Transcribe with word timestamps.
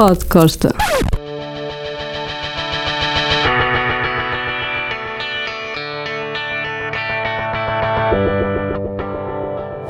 Pod 0.00 0.24
Costa. 0.30 0.74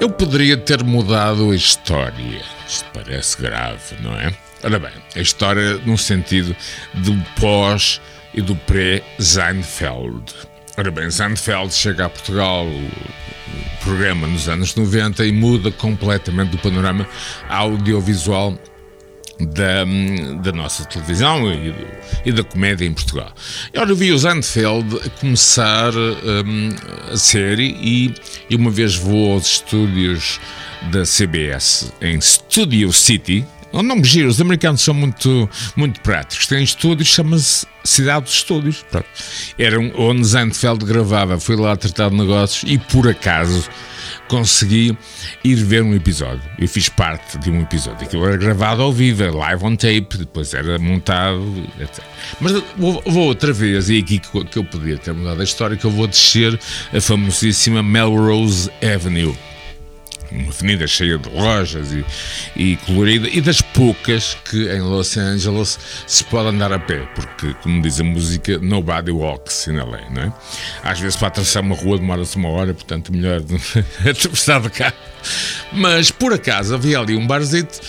Eu 0.01 0.11
poderia 0.11 0.57
ter 0.57 0.83
mudado 0.83 1.53
a 1.53 1.55
história. 1.55 2.43
Isto 2.67 2.87
parece 2.93 3.41
grave, 3.41 3.79
não 4.01 4.13
é? 4.19 4.35
Ora 4.65 4.81
bem, 4.81 4.91
a 5.15 5.21
história 5.21 5.79
no 5.87 5.97
sentido 5.97 6.57
do 6.93 7.17
pós 7.41 8.01
e 8.35 8.43
do 8.43 8.57
pré-Seinfeld. 8.57 10.35
Ora 10.77 10.91
bem, 10.91 11.09
Seinfeld 11.09 11.73
chega 11.73 12.07
a 12.07 12.09
Portugal, 12.09 12.67
o 12.67 13.85
programa 13.85 14.27
nos 14.27 14.49
anos 14.49 14.75
90 14.75 15.25
e 15.25 15.31
muda 15.31 15.71
completamente 15.71 16.57
o 16.57 16.59
panorama 16.59 17.07
audiovisual 17.49 18.59
da, 19.47 19.85
da 20.43 20.53
nossa 20.53 20.85
televisão 20.85 21.51
e, 21.53 21.75
e, 22.25 22.33
da 22.33 22.45
comédia 22.45 22.85
em 22.85 22.93
Portugal. 22.93 23.33
Eu 23.73 23.95
vi 23.95 24.13
o 24.13 24.19
a 25.05 25.11
começar 25.21 25.93
um, 25.95 26.71
a 27.13 27.17
série 27.17 27.77
e, 27.81 28.15
e 28.49 28.57
uma 28.57 28.71
vez 28.71 28.95
vou 28.95 29.33
aos 29.33 29.47
estúdios 29.47 30.41
da 30.91 31.03
CBS 31.03 31.93
em 32.01 32.21
Studio 32.21 32.93
City, 32.93 33.45
um 33.73 33.83
nome 33.83 34.03
giro, 34.03 34.29
os 34.29 34.41
americanos 34.41 34.81
são 34.81 34.93
muito, 34.93 35.49
muito 35.77 36.01
práticos. 36.01 36.47
Têm 36.49 36.63
estúdios, 36.63 37.09
chama-se 37.09 37.65
Cidade 37.85 38.25
dos 38.25 38.35
Estúdios. 38.35 38.85
Pronto. 38.91 39.07
Era 39.57 39.79
onde 39.79 40.27
Seinfeld 40.27 40.85
gravava. 40.85 41.39
Fui 41.39 41.55
lá 41.55 41.77
tratar 41.77 42.11
de 42.11 42.17
negócios 42.17 42.69
e, 42.71 42.79
por 42.79 43.09
acaso, 43.09 43.69
consegui 44.31 44.97
ir 45.43 45.57
ver 45.57 45.83
um 45.83 45.93
episódio. 45.93 46.41
Eu 46.57 46.69
fiz 46.69 46.89
parte 46.89 47.37
de 47.39 47.51
um 47.51 47.61
episódio. 47.61 48.07
Aquilo 48.07 48.25
era 48.25 48.37
gravado 48.37 48.81
ao 48.81 48.93
vivo, 48.93 49.25
live 49.37 49.65
on 49.65 49.75
tape, 49.75 50.17
depois 50.17 50.55
era 50.55 50.79
montado, 50.79 51.43
etc. 51.81 52.03
Mas 52.41 52.53
vou, 52.77 53.03
outra 53.27 53.53
vez, 53.53 53.91
e 53.91 53.99
aqui 53.99 54.21
que 54.21 54.57
eu 54.57 54.65
podia 54.65 54.97
ter 54.97 55.13
mudado 55.13 55.41
a 55.41 55.45
história, 55.45 55.77
que 55.77 55.85
eu 55.85 55.91
vou 55.91 56.07
descer 56.07 56.59
a 56.95 57.01
famosíssima 57.01 57.83
Melrose 57.83 58.71
Avenue 58.81 59.37
uma 60.31 60.51
avenida 60.51 60.87
cheia 60.87 61.19
de 61.19 61.29
lojas 61.29 61.93
e, 61.93 62.05
e, 62.57 62.77
colorida, 62.79 63.29
e 63.29 63.41
das 63.41 63.61
poucas 63.61 64.37
que 64.45 64.69
em 64.69 64.81
Los 64.81 65.17
Angeles 65.17 65.79
se 66.07 66.25
pode 66.25 66.49
andar 66.49 66.73
a 66.73 66.79
pé, 66.79 67.09
porque, 67.15 67.55
como 67.63 67.83
diz 67.83 68.01
a 68.01 68.05
música, 68.05 68.59
nobody 68.59 69.11
walks 69.11 69.67
in 69.67 69.77
LA, 69.77 70.11
não 70.11 70.23
é? 70.23 70.33
Às 70.83 71.01
vezes 71.01 71.17
para 71.17 71.29
atravessar 71.29 71.61
uma 71.61 71.75
rua 71.75 71.99
demora-se 71.99 72.37
uma 72.37 72.49
hora, 72.49 72.73
portanto, 72.75 73.13
melhor 73.13 73.41
atravessar 74.01 74.61
de 74.61 74.71
carro. 74.71 74.95
Mas 75.73 76.11
por 76.11 76.33
acaso 76.33 76.75
havia 76.75 76.99
ali 76.99 77.17
um 77.17 77.27
barzito 77.27 77.81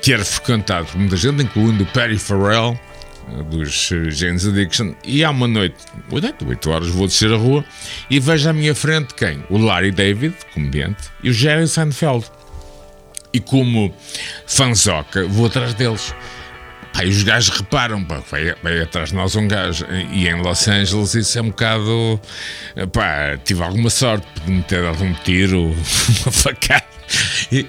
que 0.00 0.12
era 0.12 0.24
frequentado 0.24 0.86
por 0.86 0.98
muita 0.98 1.16
gente, 1.16 1.42
incluindo 1.42 1.84
o 1.84 1.86
Perry 1.86 2.18
Farrell 2.18 2.78
dos 3.50 3.90
James 4.10 4.46
Addiction 4.46 4.94
e 5.04 5.24
há 5.24 5.30
uma 5.30 5.46
noite, 5.46 5.76
8 6.10 6.70
horas, 6.70 6.88
vou 6.88 7.06
descer 7.06 7.32
a 7.32 7.36
rua 7.36 7.64
e 8.10 8.18
vejo 8.20 8.48
à 8.48 8.52
minha 8.52 8.74
frente 8.74 9.14
quem? 9.14 9.42
O 9.48 9.58
Larry 9.58 9.90
David, 9.90 10.34
comediante, 10.52 11.10
e 11.22 11.30
o 11.30 11.32
Jerry 11.32 11.66
Seinfeld. 11.66 12.26
E 13.32 13.40
como 13.40 13.94
fanzoca, 14.46 15.26
vou 15.26 15.46
atrás 15.46 15.72
deles. 15.74 16.14
Pá, 17.02 17.06
e 17.06 17.08
os 17.08 17.22
gajos 17.24 17.56
reparam, 17.56 18.04
pá, 18.04 18.22
vai, 18.30 18.54
vai, 18.62 18.80
atrás 18.80 19.08
de 19.08 19.16
nós 19.16 19.34
um 19.34 19.48
gajo. 19.48 19.84
E 20.12 20.28
em 20.28 20.40
Los 20.40 20.68
Angeles 20.68 21.14
isso 21.14 21.38
é 21.38 21.42
um 21.42 21.48
bocado. 21.48 22.20
Pá, 22.92 23.36
tive 23.44 23.62
alguma 23.62 23.90
sorte 23.90 24.26
de 24.44 24.50
me 24.50 24.62
ter 24.62 24.82
dado 24.82 25.02
um 25.02 25.12
tiro, 25.12 25.64
uma 26.22 26.32
facada. 26.32 26.84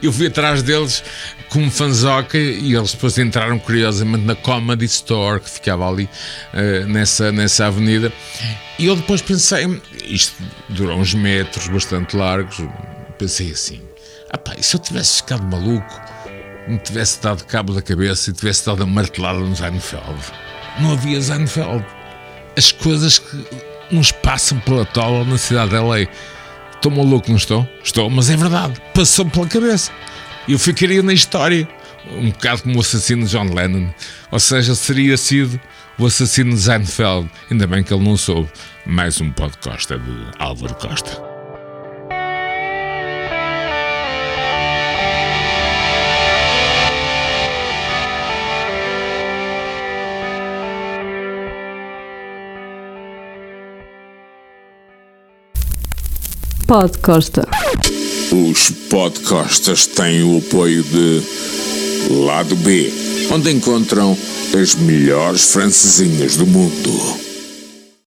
Eu 0.01 0.13
fui 0.13 0.27
atrás 0.27 0.61
deles 0.61 1.03
como 1.49 1.69
fanzoca 1.69 2.37
e 2.37 2.73
eles 2.75 2.93
depois 2.93 3.17
entraram 3.17 3.59
curiosamente 3.59 4.23
na 4.23 4.35
Comedy 4.35 4.85
Store 4.85 5.39
que 5.39 5.49
ficava 5.49 5.89
ali 5.89 6.07
uh, 6.53 6.87
nessa, 6.87 7.31
nessa 7.31 7.65
avenida. 7.65 8.13
E 8.77 8.85
eu 8.85 8.95
depois 8.95 9.21
pensei, 9.21 9.81
isto 10.05 10.41
durou 10.69 10.97
uns 10.97 11.13
metros 11.13 11.67
bastante 11.67 12.15
largos, 12.15 12.61
pensei 13.17 13.51
assim: 13.51 13.81
ah 14.29 14.37
pá, 14.37 14.53
e 14.57 14.63
se 14.63 14.75
eu 14.75 14.79
tivesse 14.79 15.17
ficado 15.17 15.43
maluco, 15.43 16.01
me 16.67 16.77
tivesse 16.77 17.21
dado 17.21 17.43
cabo 17.45 17.73
da 17.73 17.81
cabeça 17.81 18.29
e 18.29 18.33
tivesse 18.33 18.65
dado 18.65 18.83
a 18.83 18.85
martelada 18.85 19.39
no 19.39 19.55
Seinfeld? 19.55 20.19
Não 20.79 20.93
havia 20.93 21.21
Seinfeld. 21.21 21.85
As 22.55 22.71
coisas 22.71 23.19
que 23.19 23.45
nos 23.91 24.11
passam 24.11 24.59
pela 24.59 24.85
tola 24.85 25.23
na 25.25 25.37
cidade 25.37 25.71
de 25.71 25.77
LA. 25.77 26.07
Estou 26.75 26.91
maluco, 26.91 27.29
não 27.29 27.37
estou? 27.37 27.67
Estou, 27.83 28.09
mas 28.09 28.29
é 28.29 28.35
verdade, 28.35 28.81
passou 28.93 29.25
pela 29.25 29.47
cabeça. 29.47 29.91
Eu 30.47 30.59
ficaria 30.59 31.01
na 31.01 31.13
história, 31.13 31.67
um 32.11 32.29
bocado 32.29 32.63
como 32.63 32.77
o 32.77 32.81
assassino 32.81 33.25
John 33.25 33.53
Lennon. 33.53 33.89
Ou 34.31 34.39
seja, 34.39 34.75
seria 34.75 35.15
sido 35.15 35.59
o 35.97 36.05
assassino 36.05 36.53
de 36.53 36.61
Seinfeld. 36.61 37.29
Ainda 37.49 37.67
bem 37.67 37.83
que 37.83 37.93
ele 37.93 38.03
não 38.03 38.17
soube. 38.17 38.49
Mais 38.85 39.21
um 39.21 39.31
podcast 39.31 39.95
de 39.95 40.27
Álvaro 40.39 40.75
Costa. 40.75 41.32
Pod 56.67 56.97
Costa. 56.99 57.47
Os 58.31 58.69
podcastas 58.89 59.85
têm 59.85 60.23
o 60.23 60.37
apoio 60.37 60.81
de 60.83 61.21
Lado 62.25 62.55
B, 62.55 62.91
onde 63.31 63.51
encontram 63.51 64.17
as 64.59 64.75
melhores 64.75 65.51
francesinhas 65.51 66.37
do 66.37 66.47
mundo. 66.47 67.32